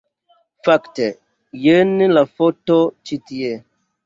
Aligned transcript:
Fakte, 0.67 1.05
jen 1.67 1.93
la 2.17 2.25
foto 2.41 2.79
ĉi 3.05 3.21
tie 3.31 3.55